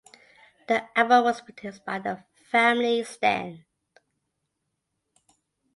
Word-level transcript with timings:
The 0.67 0.87
album 0.97 1.25
was 1.25 1.41
produced 1.41 1.85
by 1.85 1.99
the 1.99 2.23
Family 2.49 3.03
Stand. 3.03 3.65